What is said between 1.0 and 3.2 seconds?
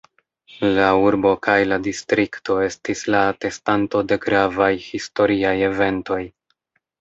urbo kaj la distrikto estis